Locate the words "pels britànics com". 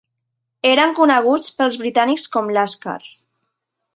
1.59-2.51